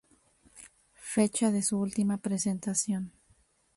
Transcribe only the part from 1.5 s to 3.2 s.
de su ultima presentación.